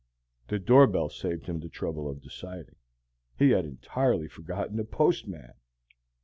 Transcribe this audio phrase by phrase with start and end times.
[0.47, 2.75] The door bell saved him the trouble of deciding.
[3.37, 5.53] He had entirely forgotten the postman!